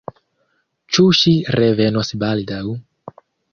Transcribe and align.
Ĉu 0.95 1.05
ŝi 1.19 1.35
revenos 1.57 2.11
baldaŭ? 2.25 2.65